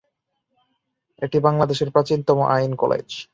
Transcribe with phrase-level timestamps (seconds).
[1.21, 3.07] এটি বাংলাদেশের প্রাচীনতম আইন কলেজ।